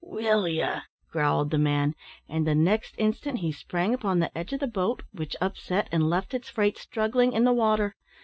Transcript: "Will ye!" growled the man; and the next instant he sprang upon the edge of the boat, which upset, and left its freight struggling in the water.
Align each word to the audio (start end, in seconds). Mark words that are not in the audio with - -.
"Will 0.03 0.47
ye!" 0.47 0.65
growled 1.11 1.51
the 1.51 1.59
man; 1.59 1.93
and 2.27 2.47
the 2.47 2.55
next 2.55 2.95
instant 2.97 3.37
he 3.37 3.51
sprang 3.51 3.93
upon 3.93 4.17
the 4.17 4.35
edge 4.35 4.51
of 4.51 4.59
the 4.59 4.65
boat, 4.65 5.03
which 5.11 5.35
upset, 5.39 5.87
and 5.91 6.09
left 6.09 6.33
its 6.33 6.49
freight 6.49 6.79
struggling 6.79 7.33
in 7.33 7.43
the 7.43 7.53
water. 7.53 7.95